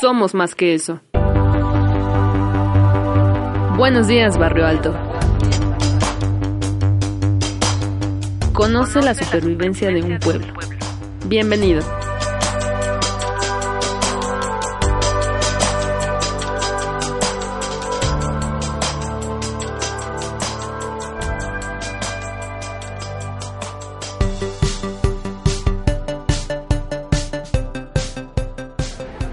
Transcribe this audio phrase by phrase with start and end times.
[0.00, 1.00] somos más que eso.
[3.76, 4.94] Buenos días, Barrio Alto.
[8.52, 10.52] Conoce la supervivencia de un pueblo.
[11.26, 11.82] Bienvenido.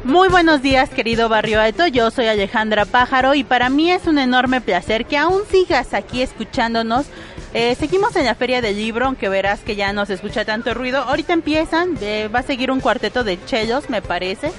[0.05, 1.87] Muy buenos días, querido Barrio Alto.
[1.87, 6.21] Yo soy Alejandra Pájaro y para mí es un enorme placer que aún sigas aquí
[6.21, 7.07] escuchándonos.
[7.55, 10.75] Eh, seguimos en la Feria del Libro, aunque verás que ya no se escucha tanto
[10.75, 11.01] ruido.
[11.01, 14.51] Ahorita empiezan, eh, va a seguir un cuarteto de chelos, me parece,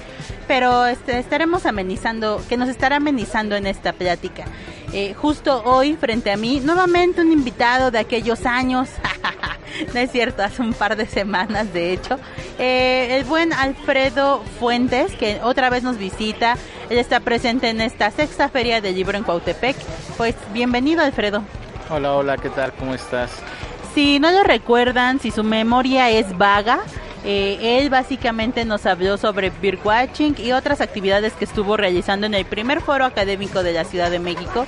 [0.49, 4.43] pero este, estaremos amenizando, que nos estará amenizando en esta plática.
[4.91, 8.89] Eh, justo hoy, frente a mí, nuevamente un invitado de aquellos años,
[9.93, 12.19] no es cierto, hace un par de semanas de hecho,
[12.59, 16.57] eh, el buen Alfredo Fuentes, que otra vez nos visita,
[16.89, 19.75] él está presente en esta sexta feria del libro en Cuautepec.
[20.17, 21.43] Pues bienvenido Alfredo.
[21.89, 22.73] Hola, hola, ¿qué tal?
[22.73, 23.31] ¿Cómo estás?
[23.93, 26.79] Si no lo recuerdan, si su memoria es vaga,
[27.23, 32.45] eh, él básicamente nos habló sobre birdwatching y otras actividades que estuvo realizando en el
[32.45, 34.65] primer foro académico de la Ciudad de México,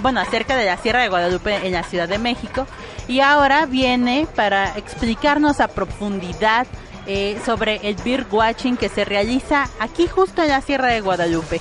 [0.00, 2.66] bueno, acerca de la Sierra de Guadalupe en la Ciudad de México,
[3.08, 6.66] y ahora viene para explicarnos a profundidad
[7.06, 11.60] eh, sobre el birdwatching que se realiza aquí justo en la Sierra de Guadalupe.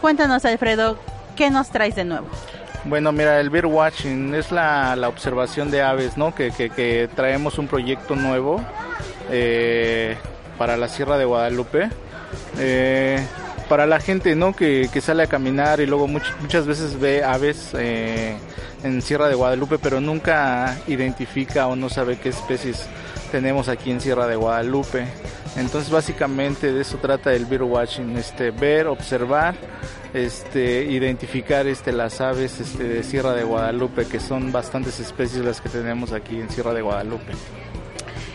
[0.00, 0.98] Cuéntanos, Alfredo,
[1.36, 2.26] ¿qué nos traes de nuevo?
[2.84, 6.34] Bueno, mira, el bird watching es la, la observación de aves, ¿no?
[6.34, 8.60] Que, que, que traemos un proyecto nuevo
[9.30, 10.16] eh,
[10.58, 11.90] para la Sierra de Guadalupe.
[12.58, 13.24] Eh,
[13.72, 14.54] para la gente, ¿no?
[14.54, 18.36] Que, sale a caminar y luego much, muchas veces ve aves eh,
[18.82, 22.86] en Sierra de Guadalupe, pero nunca identifica o no sabe qué especies
[23.30, 25.06] tenemos aquí en Sierra de Guadalupe.
[25.56, 29.54] Entonces básicamente de eso trata el bird watching, este, ver, observar,
[30.12, 35.62] este, identificar este, las aves este, de Sierra de Guadalupe, que son bastantes especies las
[35.62, 37.32] que tenemos aquí en Sierra de Guadalupe.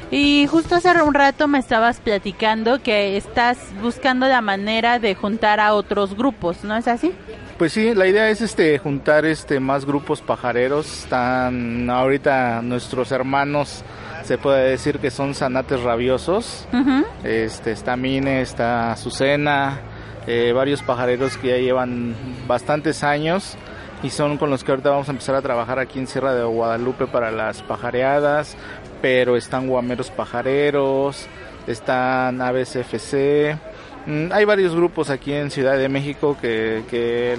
[0.10, 5.60] Y justo hace un rato me estabas platicando que estás buscando la manera de juntar
[5.60, 7.12] a otros grupos, ¿no es así?
[7.58, 11.04] Pues sí, la idea es este juntar este más grupos pajareros.
[11.04, 13.84] Están ahorita nuestros hermanos,
[14.24, 16.68] se puede decir que son zanates rabiosos.
[16.72, 17.06] Uh -huh.
[17.24, 19.82] Este está Mine, está Azucena,
[20.28, 22.16] eh, varios pajareros que ya llevan
[22.48, 23.58] bastantes años
[24.04, 26.44] y son con los que ahorita vamos a empezar a trabajar aquí en Sierra de
[26.44, 28.56] Guadalupe para las pajareadas,
[29.02, 31.28] pero están guameros pajareros,
[31.68, 33.58] están aves FC,
[34.06, 37.36] mm, hay varios grupos aquí en Ciudad de México que, que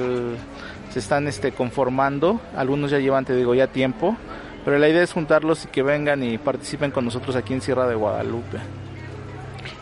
[0.90, 4.16] se están este, conformando, algunos ya llevan, te digo, ya tiempo,
[4.64, 7.86] pero la idea es juntarlos y que vengan y participen con nosotros aquí en Sierra
[7.86, 8.58] de Guadalupe.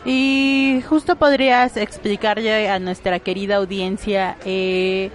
[0.05, 5.11] Y justo podrías explicarle a nuestra querida audiencia, eh,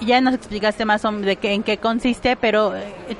[0.00, 2.72] ya nos explicaste más de qué, en qué consiste, pero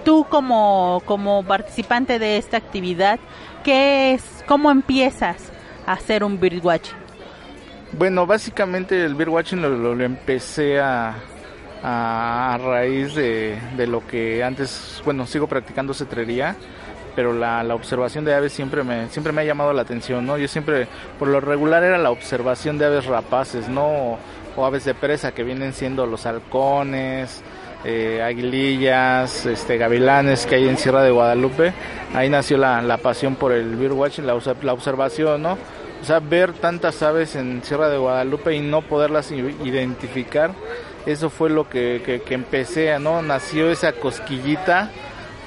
[0.04, 3.18] tú como, como participante de esta actividad,
[3.64, 5.52] ¿qué es, cómo empiezas
[5.86, 6.96] a hacer un birdwatching?
[7.92, 11.16] Bueno, básicamente el birdwatching lo, lo, lo empecé a,
[11.82, 16.54] a, a raíz de, de, lo que antes, bueno, sigo practicando cetrería,
[17.16, 20.38] pero la, la, observación de aves siempre me, siempre me ha llamado la atención, ¿no?
[20.38, 20.86] Yo siempre,
[21.18, 24.18] por lo regular era la observación de aves rapaces, ¿no?
[24.58, 27.42] O aves de presa que vienen siendo los halcones,
[27.84, 31.72] eh, aguilillas, este, gavilanes que hay en Sierra de Guadalupe.
[32.12, 35.56] Ahí nació la, pasión por el birdwatching, la, la, observación, ¿no?
[36.02, 40.50] O sea, ver tantas aves en Sierra de Guadalupe y no poderlas identificar,
[41.06, 43.22] eso fue lo que, que, que empecé, ¿no?
[43.22, 44.90] Nació esa cosquillita,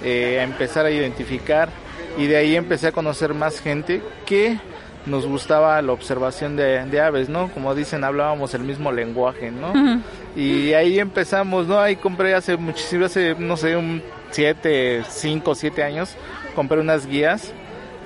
[0.04, 1.70] eh, a empezar a identificar
[2.18, 4.58] y de ahí empecé a conocer más gente que
[5.06, 7.50] nos gustaba la observación de, de, aves, ¿no?
[7.50, 9.72] Como dicen, hablábamos el mismo lenguaje, ¿no?
[9.72, 10.02] Uh -huh.
[10.36, 11.80] Y ahí empezamos, ¿no?
[11.80, 14.02] Ahí compré hace muchísimo, hace, no sé, un
[14.32, 16.16] siete, cinco, siete años,
[16.56, 17.54] compré unas guías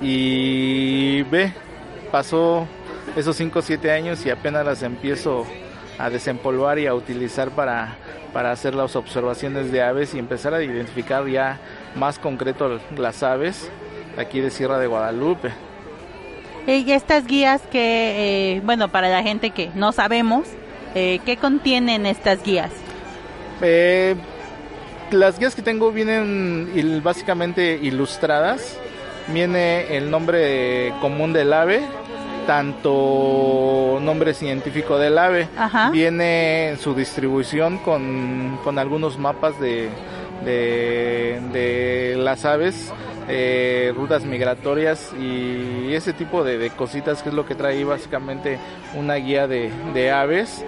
[0.00, 1.52] y ve,
[2.10, 2.66] pasó
[3.16, 5.46] esos cinco, siete años y apenas las empiezo
[5.98, 7.96] a desempolvar y a utilizar para,
[8.32, 11.58] para hacer las observaciones de aves y empezar a identificar ya
[11.94, 13.70] más concreto las aves
[14.18, 15.52] aquí de Sierra de Guadalupe.
[16.66, 20.48] Y estas guías que, eh, bueno, para la gente que no sabemos,
[20.94, 22.70] eh, ¿qué contienen estas guías?
[23.62, 24.16] Eh,
[25.12, 28.78] las guías que tengo vienen il básicamente ilustradas.
[29.28, 31.82] Viene el nombre común del ave,
[32.46, 35.48] tanto nombre científico del ave.
[35.56, 35.90] Ajá.
[35.90, 39.88] Viene su distribución con, con algunos mapas de,
[40.44, 42.92] de, de las aves
[43.28, 48.58] eh, rutas migratorias y ese tipo de, cositas que es lo que trae básicamente
[48.94, 50.64] una guía de, de aves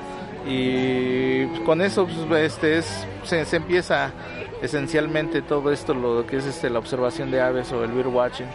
[0.47, 4.13] y con eso pues, este es, se, se, empieza
[4.63, 8.47] esencialmente todo esto lo que es este la observación de aves o el bird watching.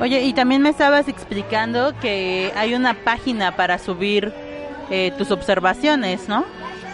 [0.00, 4.32] Oye, y también me estabas explicando que hay una página para subir
[4.90, 6.44] eh, tus observaciones, ¿no?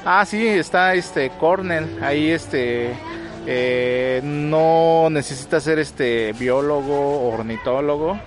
[0.04, 2.94] Ah, sí, está este Cornell, ahí este
[3.46, 8.18] eh, no necesita ser este biólogo ornitólogo.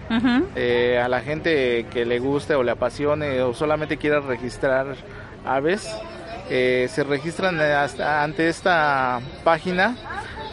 [0.55, 4.95] Eh, a la gente que le guste o le apasione o solamente quiera registrar
[5.45, 5.87] aves,
[6.49, 9.95] eh, se registran ante esta página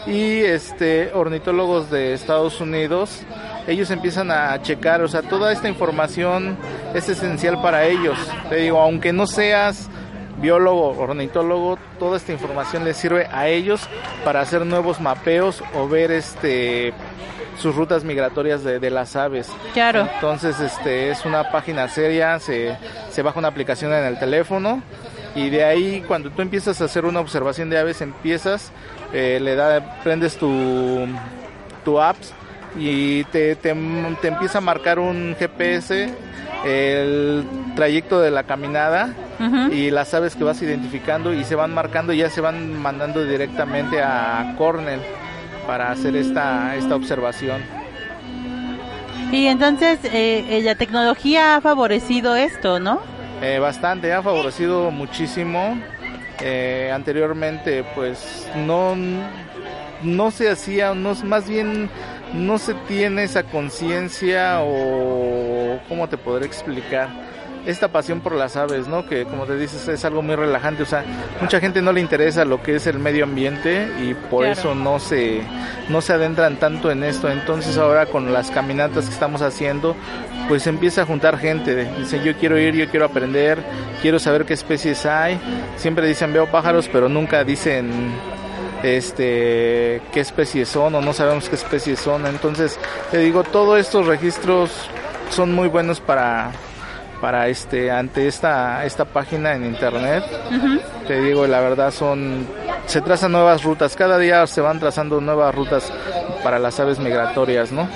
[0.06, 3.25] y este ornitólogos de Estados Unidos
[3.67, 6.56] ellos empiezan a checar, o sea, toda esta información
[6.94, 8.19] es esencial para ellos.
[8.49, 9.88] Te digo, aunque no seas
[10.43, 13.81] biólogo, ornitólogo, toda esta información les sirve a ellos
[14.25, 16.93] para hacer nuevos mapeos o ver este
[17.59, 19.49] sus rutas migratorias de, las aves.
[19.73, 20.09] Claro.
[20.15, 22.77] Entonces, este es una página seria, se,
[23.11, 24.83] se baja una aplicación en el teléfono
[25.37, 28.73] y de ahí cuando tú empiezas a hacer una observación de aves empiezas,
[29.12, 31.06] eh, le da, prendes tu,
[31.85, 32.33] tu apps
[32.77, 33.75] y te, te,
[34.21, 36.12] te empieza a marcar un GPS
[36.64, 37.44] el
[37.75, 39.14] trayecto de la caminada
[39.73, 43.25] y las aves que vas identificando y se van marcando y ya se van mandando
[43.25, 45.00] directamente a Cornell
[45.67, 47.62] para hacer esta, esta observación.
[49.32, 53.00] Y entonces eh, eh, la tecnología ha favorecido esto, ¿no?
[53.41, 55.79] Eh, bastante, ha favorecido muchísimo.
[56.93, 58.94] anteriormente pues no,
[60.03, 61.88] no se hacía, no, más bien
[62.35, 65.42] no se tiene esa conciencia o
[65.89, 67.09] cómo te podré explicar
[67.67, 69.07] esta pasión por las aves, ¿no?
[69.07, 71.05] Que como te dices es algo muy relajante, o sea,
[71.41, 74.99] mucha gente no le interesa lo que es el medio ambiente y por eso no
[74.99, 75.43] se
[75.89, 77.31] no se adentran tanto en esto.
[77.31, 79.95] Entonces ahora con las caminatas que estamos haciendo,
[80.49, 83.59] pues empieza a juntar gente, dicen yo quiero ir, yo quiero aprender,
[84.01, 85.39] quiero saber qué especies hay.
[85.77, 88.13] Siempre dicen veo pájaros, pero nunca dicen
[88.83, 92.27] este qué especies son o no sabemos qué especies son.
[92.27, 92.79] Entonces,
[93.13, 94.73] te digo, todos estos registros
[95.32, 96.52] son muy buenos para
[97.20, 100.25] para este ante esta esta página en internet.
[101.06, 102.46] Te digo, la verdad son
[102.87, 105.93] se trazan nuevas rutas, cada día se van trazando nuevas rutas
[106.43, 107.88] para las aves migratorias, ¿no?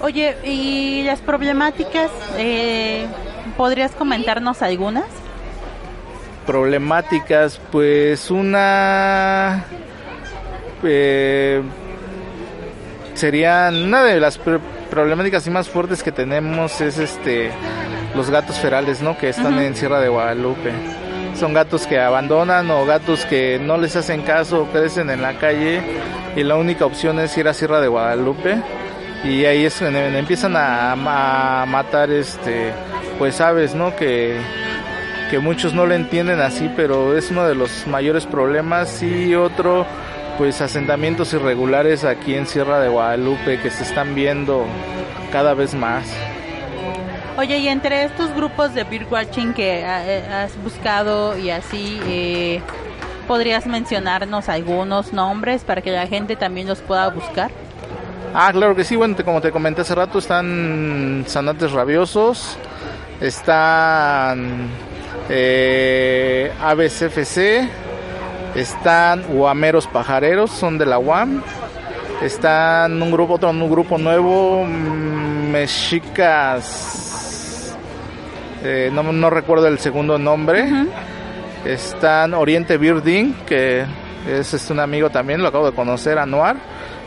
[0.00, 3.06] Oye, ¿y las problemáticas eh,
[3.56, 5.06] podrías comentarnos algunas?
[6.48, 9.66] problemáticas, pues una
[10.82, 11.60] eh,
[13.12, 14.38] sería una de las
[14.90, 17.50] problemáticas más fuertes que tenemos es este
[18.14, 19.16] los gatos ferales, ¿no?
[19.16, 20.72] Que están en Sierra de Guadalupe.
[21.38, 25.82] Son gatos que abandonan o gatos que no les hacen caso, crecen en la calle
[26.34, 28.56] y la única opción es ir a Sierra de Guadalupe
[29.24, 32.72] y ahí es donde empiezan a, a matar este
[33.18, 33.94] pues aves, ¿no?
[33.94, 34.36] Que
[35.30, 39.86] que muchos no lo entienden así, pero es uno de los mayores problemas y otro
[40.38, 44.64] pues asentamientos irregulares aquí en Sierra de Guadalupe que se están viendo
[45.32, 46.06] cada vez más.
[47.36, 52.60] Oye, y entre estos grupos de birdwatching que eh, has buscado y así, eh,
[53.26, 57.50] ¿podrías mencionarnos algunos nombres para que la gente también los pueda buscar?
[58.32, 62.56] Ah, claro que sí, bueno, como te comenté hace rato, están Sanantes Rabiosos,
[63.20, 64.68] están
[65.28, 67.87] eh, ABCFC,
[68.54, 71.42] están Guameros Pajareros, son de la UAM,
[72.22, 76.96] están un grupo, otro un grupo nuevo, mm, Mexicas,
[78.62, 80.68] eh, no, recuerdo el segundo nombre,
[81.64, 83.84] están Oriente Birding, que
[84.28, 86.56] es, es, un amigo también, lo acabo de conocer, Anuar,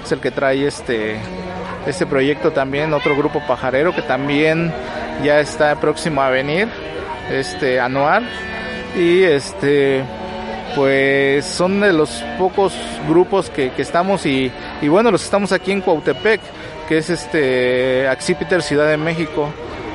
[0.03, 1.19] es el que trae este,
[1.85, 4.73] este proyecto también, otro grupo pajarero que también
[5.23, 6.67] ya está próximo a venir
[7.31, 8.27] este anual
[8.95, 10.03] y este
[10.75, 12.73] pues son de los pocos
[13.07, 14.51] grupos que, estamos y,
[14.83, 16.41] bueno los estamos aquí en Cuautepec
[16.87, 19.49] que es este Axipiter Ciudad de México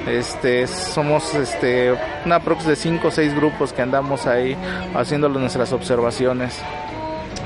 [0.06, 4.56] este somos este una prox de cinco o seis grupos que andamos ahí
[4.94, 6.62] haciendo nuestras observaciones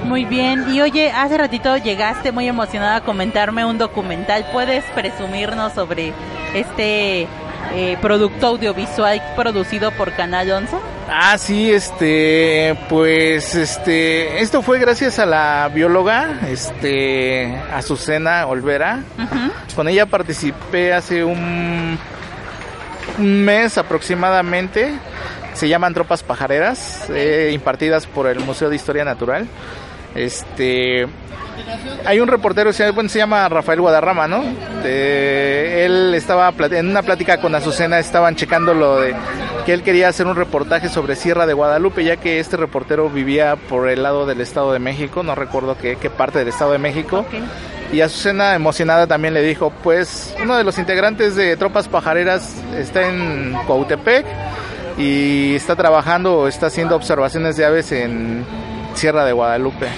[0.04, 4.46] muy bien, y oye, hace ratito llegaste muy emocionada a comentarme un documental.
[4.50, 6.14] ¿Puedes presumirnos sobre
[6.54, 7.28] este
[7.75, 10.76] eh, producto audiovisual producido por Canal 11?
[11.12, 19.02] Ah, sí, este, pues, este, esto fue gracias a la bióloga, este, Azucena Olvera.
[19.74, 21.98] Con ella participé hace un,
[23.18, 24.92] un mes aproximadamente.
[25.54, 29.48] Se llaman Tropas Pajareras, eh, impartidas por el Museo de Historia Natural.
[30.14, 31.08] Este,
[32.04, 34.42] hay un reportero, se llama Rafael Guadarrama, ¿no?
[34.84, 39.14] él estaba en una plática con Azucena, estaban checando lo de
[39.64, 43.56] que él quería hacer un reportaje sobre Sierra de Guadalupe, ya que este reportero vivía
[43.56, 46.78] por el lado del Estado de México, no recuerdo qué, qué parte del Estado de
[46.78, 47.24] México.
[47.92, 53.08] Y Azucena, emocionada, también le dijo, pues uno de los integrantes de Tropas Pajareras está
[53.08, 54.24] en Coautepec
[54.96, 58.44] y está trabajando está haciendo observaciones de aves en
[58.94, 59.88] Sierra de Guadalupe.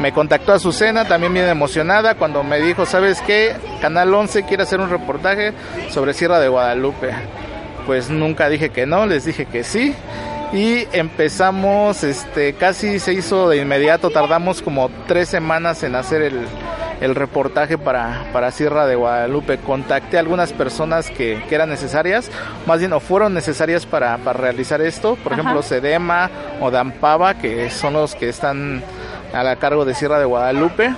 [0.00, 3.54] Me contactó Azucena, también bien emocionada, cuando me dijo, ¿sabes qué?
[3.80, 5.52] Canal 11 quiere hacer un reportaje
[5.90, 7.10] sobre Sierra de Guadalupe.
[7.86, 9.94] Pues nunca dije que no, les dije que sí.
[10.52, 16.40] Y empezamos, este, casi se hizo de inmediato, tardamos como tres semanas en hacer el,
[17.00, 19.58] el reportaje para, para Sierra de Guadalupe.
[19.58, 22.30] Contacté a algunas personas que, que eran necesarias,
[22.66, 26.30] más bien o fueron necesarias para, para realizar esto, por ejemplo Sedema
[26.60, 28.82] o Dampava, que son los que están
[29.32, 30.94] a la cargo de Sierra de Guadalupe.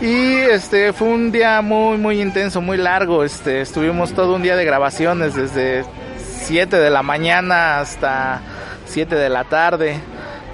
[0.00, 3.24] Y este fue un día muy muy intenso, muy largo.
[3.24, 5.84] Este estuvimos todo un día de grabaciones desde
[6.18, 8.40] 7 de la mañana hasta
[8.84, 9.98] 7 de la tarde.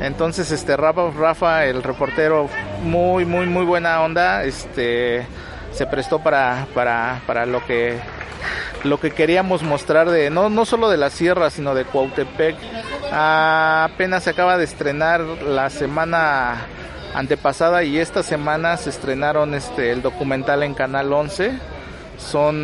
[0.00, 2.48] Entonces, este Rafa, Rafa, el reportero,
[2.82, 5.26] muy, muy, muy buena onda, este,
[5.72, 7.98] se prestó para, para, para lo que
[8.84, 12.56] lo que queríamos mostrar de no no solo de la sierra sino de Cuautepec
[13.12, 16.66] apenas se acaba de estrenar la semana
[17.14, 21.52] antepasada y esta semana se estrenaron este el documental en Canal 11
[22.18, 22.56] son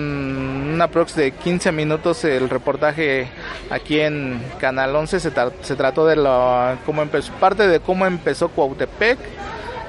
[0.74, 3.28] una prox de 15 minutos el reportaje
[3.70, 5.20] aquí en Canal 11.
[5.20, 5.32] Se,
[5.62, 9.18] se trató de la, cómo empezó, parte de cómo empezó Cuautepec,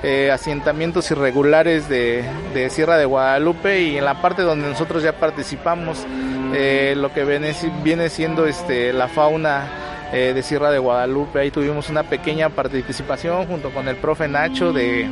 [0.02, 5.14] eh, asentamientos irregulares de, de, Sierra de Guadalupe y en la parte donde nosotros ya
[5.14, 6.06] participamos,
[6.54, 7.54] eh, lo que viene,
[7.84, 9.68] viene siendo este, la fauna
[10.14, 11.40] eh, de Sierra de Guadalupe.
[11.40, 15.10] Ahí tuvimos una pequeña participación junto con el profe Nacho de,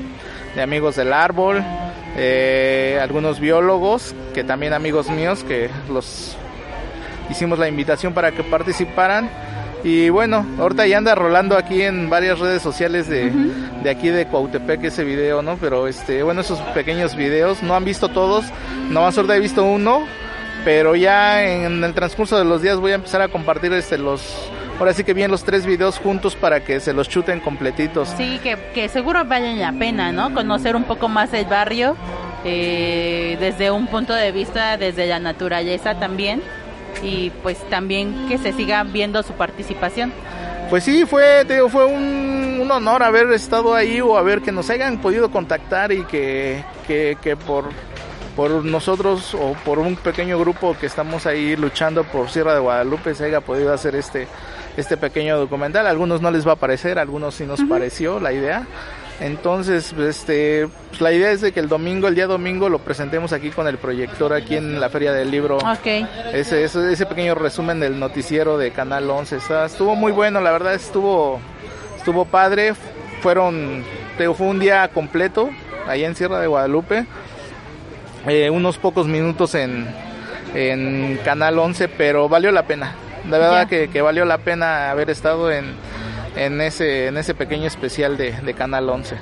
[0.56, 1.64] de Amigos del Árbol
[3.00, 6.36] algunos biólogos, que también amigos míos, que los
[7.30, 9.30] hicimos la invitación para que participaran.
[9.88, 13.32] Y bueno, ahorita ya anda rolando aquí en varias redes sociales de,
[13.84, 15.56] de aquí de Cuautepec ese video, ¿no?
[15.62, 18.44] Pero este, bueno, esos pequeños videos, no han visto todos,
[18.90, 20.06] no más ahorita he visto uno,
[20.66, 24.52] pero ya en el transcurso de los días voy a empezar a compartir este los
[24.78, 28.10] ahora sí que bien los tres videos juntos para que se los chuten completitos.
[28.18, 30.34] Sí, que, que seguro valen la pena, ¿no?
[30.34, 31.96] Conocer un poco más el barrio
[32.44, 36.42] eh, desde un punto de vista, desde la naturaleza también
[37.02, 40.12] y pues también que se siga viendo su participación.
[40.70, 45.00] Pues sí, fue, fue un, un, honor haber estado ahí o haber que nos hayan
[45.00, 47.70] podido contactar y que, que, que por,
[48.36, 53.16] por nosotros o por un pequeño grupo que estamos ahí luchando por Sierra de Guadalupe
[53.16, 54.28] se haya podido hacer este
[54.78, 55.88] este pequeño documental.
[55.88, 58.66] A algunos no les va a parecer, a algunos sí nos pareció la idea.
[59.20, 63.34] Entonces, este, pues la idea es de que el domingo, el día domingo, lo presentemos
[63.34, 65.58] aquí con el proyector, aquí en la Feria del Libro.
[65.58, 65.88] Ok.
[66.34, 69.38] Ese, ese, ese pequeño resumen del noticiero de Canal 11.
[69.66, 71.40] estuvo muy bueno, la verdad estuvo,
[71.98, 72.76] estuvo padre.
[73.22, 73.84] Fueron,
[74.18, 75.50] fue un día completo,
[75.88, 77.06] ahí en Sierra de Guadalupe.
[78.28, 79.88] Eh, unos pocos minutos en,
[80.54, 82.96] en Canal 11, pero valió la pena
[83.30, 85.76] de verdad que, valió la pena haber estado en,
[86.38, 89.18] en, ese, en ese pequeño especial de, Canal 11.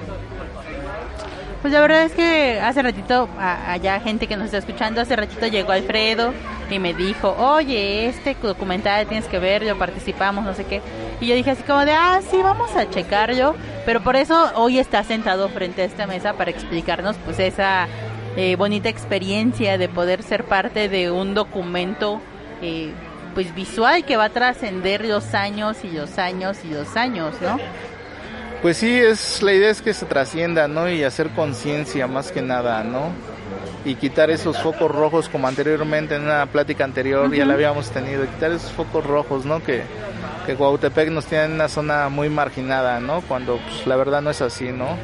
[1.61, 5.47] Pues la verdad es que hace ratito, allá gente que nos está escuchando, hace ratito
[5.47, 6.31] llegó Alfredo
[6.69, 10.81] y me dijo, oye, este documental tienes que ver, yo participamos, no sé qué.
[11.19, 13.55] Y yo dije así como de, ah, sí, vamos a checarlo.
[13.85, 17.87] Pero por eso hoy está sentado frente a esta mesa para explicarnos pues esa
[18.35, 22.21] eh, bonita experiencia de poder ser parte de un documento
[22.61, 22.91] eh,
[23.35, 27.59] pues visual que va a trascender los años y los años y los años, ¿no?
[28.63, 30.89] Pues sí, es la idea es que se trascienda, ¿no?
[30.89, 33.11] Y hacer conciencia más que nada, ¿no?
[33.83, 38.25] Y quitar esos focos rojos como anteriormente en una plática anterior ya la habíamos tenido,
[38.25, 39.61] quitar esos focos rojos, ¿no?
[39.61, 39.83] Que
[40.45, 43.21] que Guautepec nos tiene en una zona muy marginada, ¿no?
[43.21, 44.95] Cuando pues, la verdad no es así, ¿no?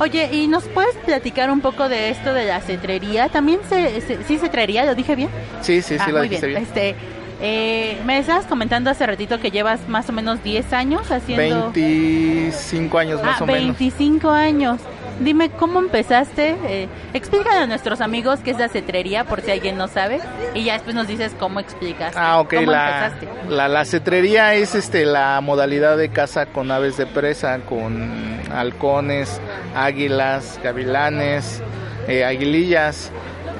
[0.00, 3.28] Oye, ¿y nos puedes platicar un poco de esto de la cetrería?
[3.28, 4.84] ¿También se, se sí cetrería?
[4.84, 5.28] ¿Lo dije bien?
[5.60, 6.62] Sí, sí, sí, ah, lo dijiste bien.
[6.62, 6.96] Este,
[7.40, 11.72] eh, me estabas comentando hace ratito que llevas más o menos 10 años haciendo...
[11.72, 13.78] 25 años más ah, o menos.
[13.78, 14.80] 25 años.
[15.20, 16.56] Dime, ¿cómo empezaste?
[16.66, 20.20] Eh, explícale a nuestros amigos qué es la cetrería, por si alguien no sabe,
[20.54, 22.14] y ya después nos dices cómo explicas.
[22.16, 22.52] Ah, ok.
[22.66, 23.12] la,
[23.48, 29.40] La, la cetrería es este, la modalidad de caza con aves de presa, con halcones,
[29.74, 31.62] águilas, gavilanes,
[32.08, 33.10] eh, aguilillas.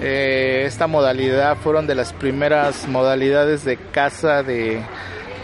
[0.02, 4.82] Eh, esta modalidad fueron de las primeras modalidades de caza de,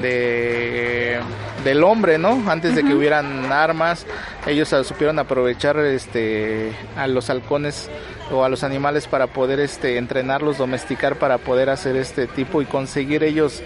[0.01, 1.21] de
[1.65, 2.43] del hombre, ¿no?
[2.51, 4.07] Antes de que hubieran armas,
[4.47, 7.89] ellos ah, supieron aprovechar este a los halcones
[8.31, 12.67] o a los animales para poder este entrenarlos, domesticar para poder hacer este tipo y
[12.67, 13.63] conseguir ellos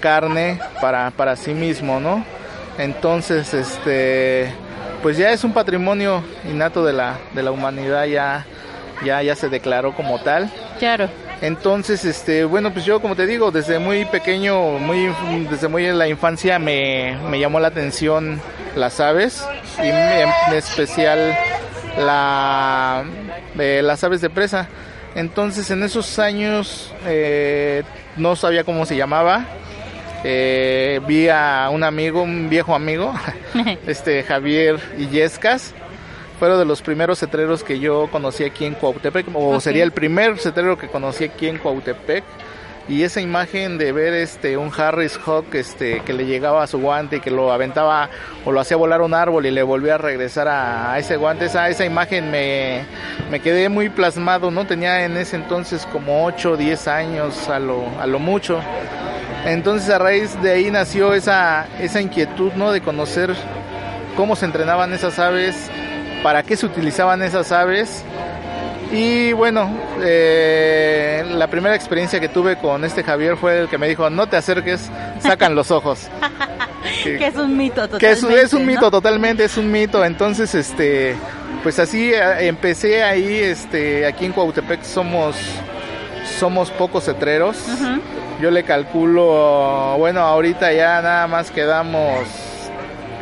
[0.00, 2.24] carne para para sí mismo, ¿no?
[2.78, 4.52] Entonces, este
[5.02, 8.44] pues ya es un patrimonio innato de la de la humanidad ya
[9.04, 10.50] ya ya se declaró como tal.
[10.78, 11.08] Claro.
[11.42, 15.12] Entonces, este, bueno, pues yo como te digo, desde muy pequeño, muy
[15.50, 18.40] desde muy en la infancia me, me llamó la atención
[18.74, 19.46] las aves
[19.78, 21.36] y en especial
[21.98, 23.04] la
[23.58, 24.68] eh, las aves de presa.
[25.14, 27.82] Entonces, en esos años eh,
[28.16, 29.46] no sabía cómo se llamaba.
[30.24, 33.14] Eh, vi a un amigo, un viejo amigo,
[33.86, 35.72] este Javier Illescas,
[36.38, 40.38] fueron de los primeros cetreros que yo conocí aquí en Cuautepec, o sería el primer
[40.38, 42.24] cetrero que conocí aquí en Cuautepec.
[42.88, 46.78] Y esa imagen de ver este un Harris Hawk este que le llegaba a su
[46.78, 48.08] guante y que lo aventaba
[48.44, 51.68] o lo hacía volar un árbol y le volvía a regresar a, ese guante, esa,
[51.68, 52.84] esa imagen me,
[53.28, 54.68] me quedé muy plasmado, ¿no?
[54.68, 58.60] Tenía en ese entonces como 8 o 10 años a lo, a lo mucho.
[59.46, 62.70] Entonces a raíz de ahí nació esa, esa inquietud, ¿no?
[62.70, 63.34] De conocer
[64.16, 65.70] cómo se entrenaban esas aves,
[66.26, 68.02] para qué se utilizaban esas aves.
[68.90, 69.70] Y bueno,
[70.02, 74.26] eh, la primera experiencia que tuve con este Javier fue el que me dijo, no
[74.26, 74.90] te acerques,
[75.20, 76.08] sacan los ojos.
[77.04, 78.06] que es un mito totalmente.
[78.28, 80.04] Que es, un mito totalmente, es un mito.
[80.04, 81.14] Entonces, este,
[81.62, 85.36] pues así eh, empecé ahí, este, aquí en Cuautepec somos,
[86.40, 87.56] somos pocos cetreros.
[88.42, 92.26] Yo le calculo, bueno, ahorita ya nada más quedamos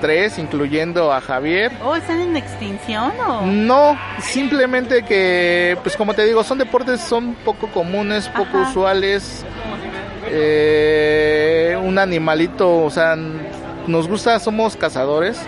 [0.04, 1.72] tres, incluyendo a Javier.
[1.82, 3.40] ¿O están en extinción o...?
[3.46, 9.46] No, simplemente que, pues como te digo, son deportes, son poco comunes, poco usuales.
[10.28, 13.16] Eh, un animalito, o sea,
[13.86, 15.40] nos gusta, somos cazadores,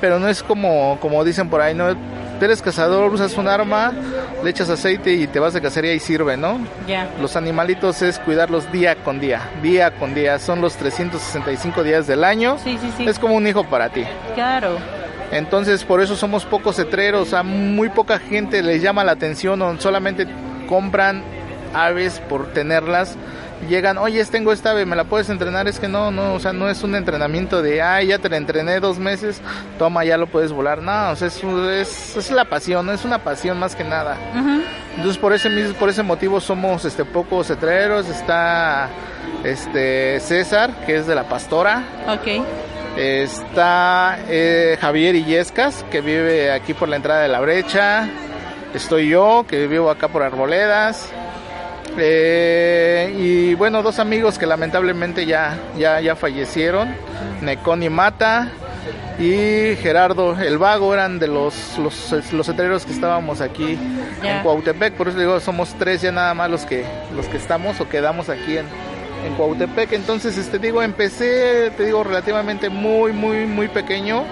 [0.00, 1.94] pero no es como, como dicen por ahí, no
[2.44, 3.92] eres cazador, usas un arma,
[4.42, 6.58] le echas aceite y te vas de cacería y sirve, ¿no?
[6.86, 7.08] Ya.
[7.20, 10.38] Los animalitos es cuidarlos día con día, día con día.
[10.38, 12.58] Son los 365 días del año.
[12.62, 13.06] Sí, sí, sí.
[13.08, 14.04] Es como un hijo para ti.
[14.34, 14.76] Claro.
[15.30, 17.32] Entonces, por eso somos pocos cetreros.
[17.32, 20.26] A muy poca gente les llama la atención o solamente
[20.68, 21.22] compran
[21.74, 23.16] aves por tenerlas
[23.68, 25.68] llegan, oye, tengo esta ave, ¿me la puedes entrenar?
[25.68, 28.36] Es que no, no, o sea, no es un entrenamiento de, ay, ya te la
[28.36, 29.40] entrené dos meses,
[29.78, 30.82] toma, ya lo puedes volar.
[30.82, 34.16] No, o sea, es, es, la pasión, es una pasión más que nada.
[34.96, 38.88] Entonces, por ese mismo, por ese motivo somos este pocos cetreros, está
[39.44, 41.84] este César, que es de la pastora.
[42.08, 42.44] Ok.
[42.96, 48.08] Está eh, Javier Illescas, que vive aquí por la entrada de la brecha.
[48.74, 51.10] Estoy yo, que vivo acá por Arboledas.
[51.98, 56.94] Eh, y bueno, dos amigos que lamentablemente ya, ya, ya fallecieron,
[57.42, 58.48] Neconi Mata
[59.18, 62.48] y Gerardo el Vago eran de los los, los
[62.86, 63.78] que estábamos aquí
[64.22, 67.78] en Cuautepec, por eso digo, somos tres ya nada más los que los que estamos
[67.80, 68.66] o quedamos aquí en,
[69.26, 69.92] en Cuautepec.
[69.92, 74.24] Entonces, este digo, empecé, te digo, relativamente muy, muy, muy pequeño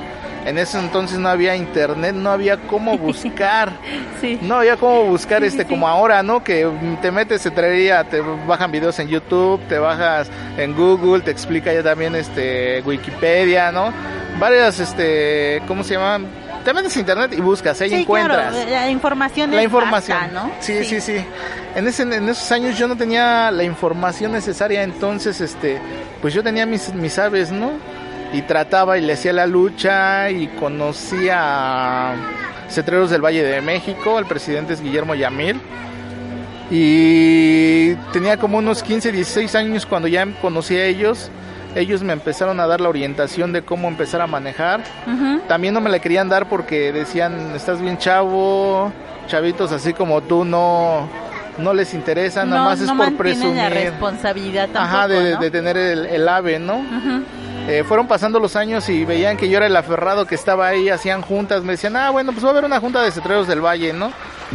[0.46, 3.72] en ese entonces no había internet, no había cómo buscar.
[4.42, 6.44] No había cómo buscar este como ahora, ¿no?
[6.44, 6.68] Que
[7.00, 11.72] te metes se traería, te bajan videos en YouTube, te bajas en Google, te explica
[11.72, 13.92] ya también este Wikipedia, ¿no?
[14.38, 16.26] Varias este, ¿cómo se llaman?
[16.64, 18.54] Te metes a internet y buscas, ahí encuentras.
[18.54, 20.50] la información La información, ¿no?
[20.60, 21.24] Sí, sí, sí,
[21.74, 25.80] En, ese, en esos años yo no tenía la información necesaria, entonces, este,
[26.20, 27.72] pues yo tenía mis, mis aves, ¿no?
[28.32, 32.14] Y trataba y le hacía la lucha y conocía a
[32.68, 35.60] Cetreros del Valle de México, el presidente es Guillermo Yamil.
[36.70, 41.30] Y tenía como unos 15, 16 años cuando ya conocí a ellos.
[41.74, 44.82] Ellos me empezaron a dar la orientación de cómo empezar a manejar.
[45.48, 48.92] También no me la querían dar porque decían, estás bien chavo,
[49.26, 51.08] chavitos así como tú no
[51.58, 53.56] no les interesa, nada más es por presumir.
[53.56, 56.82] la responsabilidad tampoco, Ajá, de, tener el, ave, ¿no?
[57.70, 60.88] Eh, fueron pasando los años y veían que yo era el aferrado que estaba ahí,
[60.88, 63.64] hacían juntas, me decían, ah, bueno, pues va a haber una junta de cetreros del
[63.64, 64.12] valle, ¿no?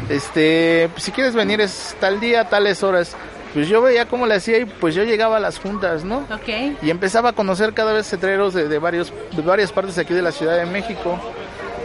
[0.10, 3.16] Este, pues, si quieres venir es tal día, tales horas.
[3.54, 6.28] Pues yo veía cómo le hacía y pues yo llegaba a las juntas, ¿no?
[6.30, 6.82] Ok.
[6.82, 10.34] Y empezaba a conocer cada vez cetreros de, varios, de varias partes aquí de la
[10.34, 11.18] Ciudad de México.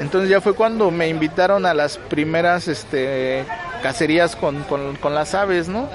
[0.01, 3.45] Entonces ya fue cuando me invitaron a las primeras este,
[3.85, 5.88] cacerías con, con, con las aves, ¿no?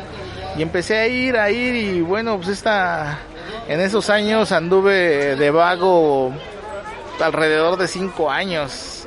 [0.58, 3.20] Y empecé a ir, a ir y bueno, pues esta
[3.68, 6.32] en esos años anduve de vago
[7.20, 9.06] alrededor de cinco años.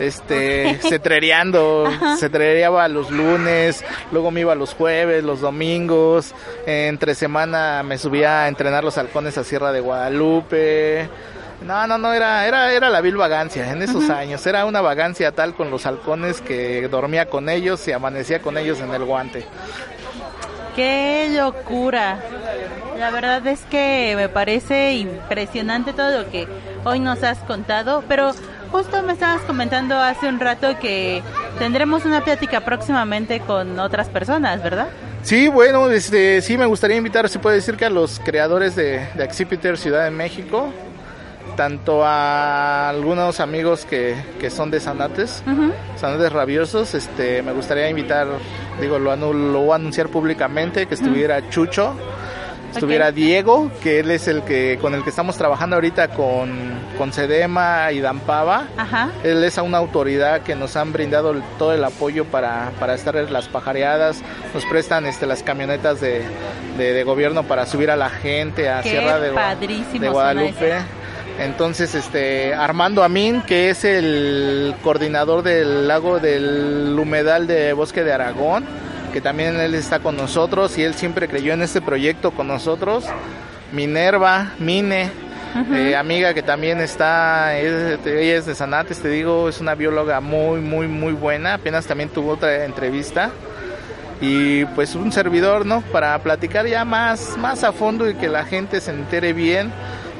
[0.00, 1.84] este, cetrereando,
[2.18, 6.34] cetrereaba los lunes, luego me iba los jueves, los domingos,
[6.66, 11.08] entre semana me subía a entrenar los halcones a Sierra de Guadalupe.
[11.62, 14.46] No, no, no, era, era, era la vil vagancia en esos años.
[14.46, 18.80] Era una vagancia tal con los halcones que dormía con ellos y amanecía con ellos
[18.80, 19.44] en el guante.
[20.74, 22.18] ¡Qué locura!
[22.98, 26.46] La verdad es que me parece impresionante todo lo que
[26.84, 28.32] hoy nos has contado, pero
[28.70, 31.22] justo me estabas comentando hace un rato que
[31.58, 34.88] tendremos una plática próximamente con otras personas, ¿verdad?
[35.22, 39.06] Sí, bueno, este, sí me gustaría invitar, se puede decir que a los creadores de,
[39.14, 40.72] de Ciudad de México,
[41.60, 45.42] tanto a algunos amigos que, que son de Zanates,
[45.98, 48.28] Zanates rabiosos, este, me gustaría invitar,
[48.80, 51.94] digo, lo, lo voy a anunciar públicamente, que estuviera Chucho,
[52.72, 56.50] estuviera Diego, que él es el que con el que estamos trabajando ahorita con,
[56.96, 58.64] con Sedema y Dampava.
[59.22, 63.30] Él es una autoridad que nos han brindado todo el apoyo para, para estar en
[63.34, 64.22] las pajareadas,
[64.54, 66.22] nos prestan este las camionetas de,
[66.78, 69.32] de, gobierno para subir a la gente a Sierra de,
[69.98, 70.99] de Guadalupe.
[71.40, 78.12] Entonces, este Armando Amin, que es el coordinador del lago del humedal de Bosque de
[78.12, 78.66] Aragón,
[79.10, 83.06] que también él está con nosotros y él siempre creyó en este proyecto con nosotros.
[83.72, 85.10] Minerva, Mine,
[85.72, 90.60] eh, amiga que también está, ella es de Sanates, te digo, es una bióloga muy,
[90.60, 91.54] muy, muy buena.
[91.54, 93.30] Apenas también tuvo otra entrevista.
[94.20, 95.80] Y pues un servidor, ¿no?
[95.90, 99.72] Para platicar ya más, más a fondo y que la gente se entere bien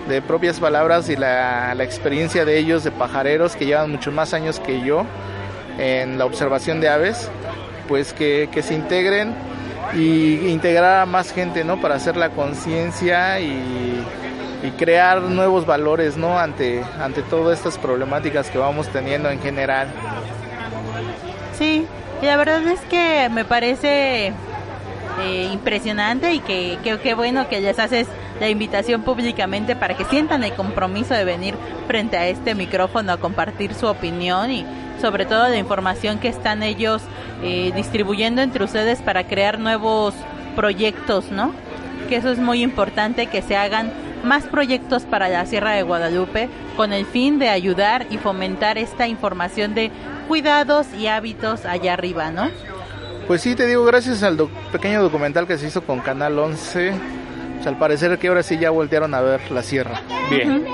[0.09, 4.61] de propias palabras y la, experiencia de ellos, de pajareros que llevan muchos más años
[4.61, 5.05] que yo
[5.79, 7.31] en la observación de aves,
[7.89, 9.35] pues que, se integren
[9.95, 11.81] y integrar a más gente, ¿no?
[11.81, 14.05] Para hacer la conciencia y,
[14.79, 16.39] crear nuevos valores, ¿no?
[16.39, 19.89] Ante, ante todas estas problemáticas que vamos teniendo en general.
[21.59, 21.87] Sí,
[22.23, 24.33] y la verdad es que me parece
[25.23, 28.07] eh, impresionante y que qué bueno que les haces
[28.41, 31.55] la invitación públicamente para que sientan el compromiso de venir
[31.87, 34.67] frente a este micrófono a compartir su opinión y
[35.01, 37.03] sobre todo la información que están ellos
[37.43, 40.15] eh, distribuyendo entre ustedes para crear nuevos
[40.57, 41.53] proyectos, ¿no?
[42.09, 43.93] Que eso es muy importante, que se hagan
[44.25, 49.07] más proyectos para la Sierra de Guadalupe con el fin de ayudar y fomentar esta
[49.07, 49.91] información de
[50.29, 52.49] cuidados y hábitos allá arriba, ¿no?
[53.27, 56.93] Pues sí, te digo, gracias al pequeño documental que se hizo con Canal 11,
[57.61, 60.01] pues al parecer que ahora sí ya voltearon a ver la sierra.
[60.31, 60.65] Bien,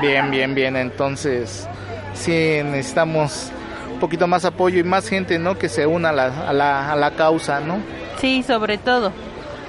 [0.00, 0.76] bien, bien, bien.
[0.76, 1.68] Entonces,
[2.14, 2.32] sí
[2.64, 3.50] necesitamos
[3.92, 5.58] un poquito más apoyo y más gente, ¿no?
[5.58, 7.80] Que se una a la, a la, a la causa, ¿no?
[8.18, 9.12] Sí, sobre todo.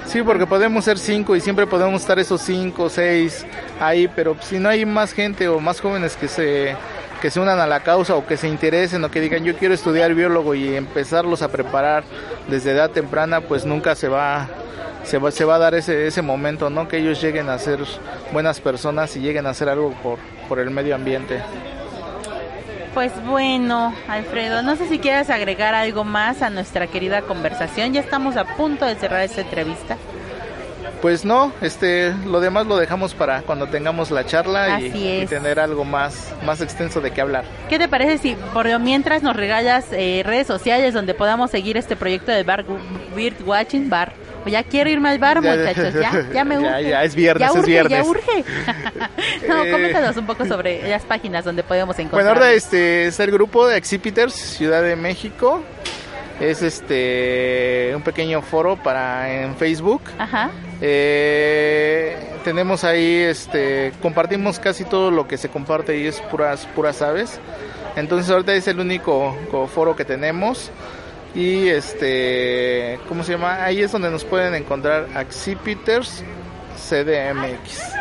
[0.06, 3.44] Sí, porque podemos ser cinco y siempre podemos estar esos cinco, seis
[3.78, 6.74] ahí, pero si no hay más gente o más jóvenes que se
[7.20, 9.74] que se unan a la causa o que se interesen o que digan yo quiero
[9.74, 12.04] estudiar biólogo y empezarlos a preparar
[12.48, 14.48] desde edad temprana, pues nunca se va
[15.04, 16.88] se va, se va a dar ese, ese momento, ¿no?
[16.88, 17.80] Que ellos lleguen a ser
[18.32, 21.40] buenas personas y lleguen a hacer algo por, por el medio ambiente.
[22.94, 27.92] Pues bueno, Alfredo, no sé si quieres agregar algo más a nuestra querida conversación.
[27.92, 29.96] Ya estamos a punto de cerrar esta entrevista.
[31.02, 35.84] Pues no, este, lo demás lo dejamos para cuando tengamos la charla y, tener algo
[35.84, 37.44] más, más extenso de qué hablar.
[37.68, 41.76] ¿Qué te parece si por lo mientras nos regalas eh, redes sociales donde podamos seguir
[41.76, 42.64] este proyecto de Bar
[43.14, 44.23] Bird Watching Bar?
[44.44, 46.68] Pues ya quiero irme al bar, muchachos, ya, ya me urge.
[46.68, 47.98] Ya, ya, es viernes, ya urge, es viernes.
[47.98, 48.44] Ya urge.
[49.48, 52.24] no, eh, coméntanos un poco sobre las páginas donde podemos encontrar.
[52.24, 55.64] Bueno, ahora este es el grupo de Exhibitors Ciudad de México.
[56.40, 60.02] Es este un pequeño foro para en Facebook.
[60.18, 60.50] Ajá.
[60.82, 67.00] Eh, tenemos ahí, este, compartimos casi todo lo que se comparte y es puras, puras
[67.00, 67.40] aves.
[67.96, 69.34] Entonces ahorita es el único
[69.72, 70.70] foro que tenemos
[71.34, 73.64] y este, ¿cómo se llama?
[73.64, 76.22] Ahí es donde nos pueden encontrar Accipiters
[76.76, 77.94] CDMX.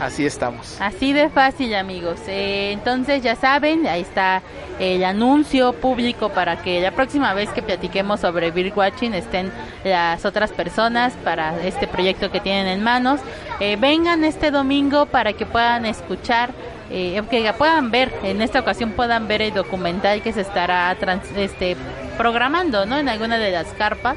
[0.00, 0.76] Así estamos.
[0.80, 2.20] Así de fácil, amigos.
[2.28, 4.42] Eh, entonces ya saben, ahí está
[4.78, 9.50] el anuncio público para que la próxima vez que platiquemos sobre Watching estén
[9.84, 13.20] las otras personas para este proyecto que tienen en manos.
[13.58, 16.50] Eh, vengan este domingo para que puedan escuchar
[16.90, 21.24] eh, que puedan ver, en esta ocasión puedan ver el documental que se estará trans,
[21.36, 21.76] este,
[22.16, 22.98] programando, ¿no?
[22.98, 24.16] En alguna de las carpas.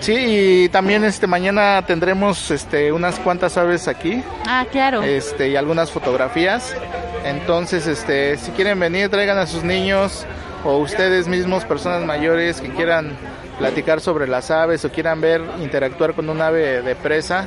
[0.00, 4.22] Sí, y también este mañana tendremos este unas cuantas aves aquí.
[4.46, 5.02] Ah, claro.
[5.02, 6.74] Este y algunas fotografías.
[7.24, 10.26] Entonces, este si quieren venir, traigan a sus niños
[10.64, 13.16] o ustedes mismos personas mayores que quieran
[13.58, 17.46] platicar sobre las aves o quieran ver interactuar con un ave de presa,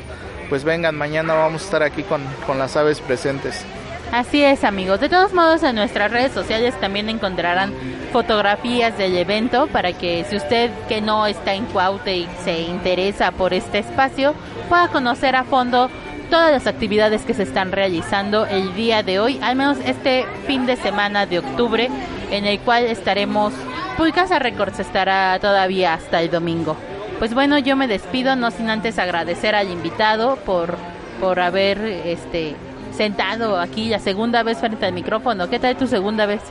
[0.49, 3.65] pues vengan, mañana vamos a estar aquí con, con las aves presentes.
[4.11, 5.01] Así es, amigos.
[5.01, 7.73] De todos modos, en nuestras redes sociales también encontrarán
[8.11, 13.31] fotografías del evento para que si usted que no está en Cuaute y se interesa
[13.31, 14.33] por este espacio,
[14.69, 15.89] pueda conocer a fondo
[16.29, 20.65] todas las actividades que se están realizando el día de hoy, al menos este fin
[20.65, 21.89] de semana de octubre,
[22.31, 23.53] en el cual estaremos,
[23.95, 26.75] pues Casa Records estará todavía hasta el domingo.
[27.19, 30.77] Pues bueno, yo me despido, no sin antes agradecer al invitado por,
[31.19, 32.55] por haber este,
[32.91, 35.49] sentado aquí la segunda vez frente al micrófono.
[35.49, 36.41] ¿Qué tal tu segunda vez?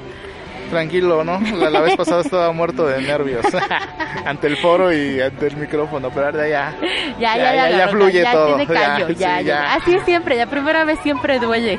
[0.70, 1.40] Tranquilo, ¿no?
[1.56, 3.44] La, la vez pasada estaba muerto de nervios
[4.26, 6.74] ante el foro y ante el micrófono, pero ahora ya
[7.18, 9.54] Ya, ya, Ya, ya, ya, fluye ya todo, tiene callo, ya, ya, sí, ya.
[9.64, 9.74] ya.
[9.74, 11.78] Así es siempre, la primera vez siempre duele.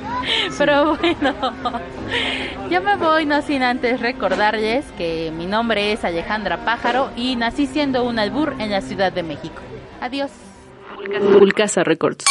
[0.58, 1.34] Pero bueno,
[2.70, 7.66] yo me voy no sin antes recordarles que mi nombre es Alejandra Pájaro y nací
[7.66, 9.60] siendo un albur en la Ciudad de México.
[10.00, 10.30] Adiós.
[11.38, 12.24] Pulcasa Records.